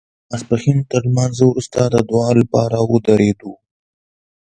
[0.03, 3.53] د ماسپښین تر لمانځه وروسته د دعا لپاره ودرېدو.